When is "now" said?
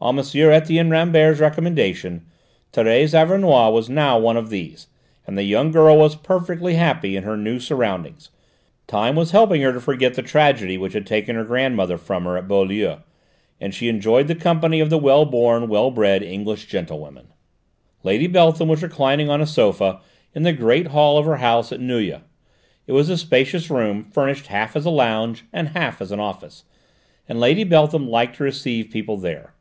3.90-4.16